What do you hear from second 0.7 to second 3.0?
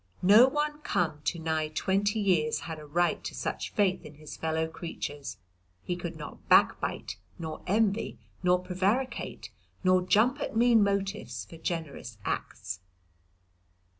come to nigh twenty years had a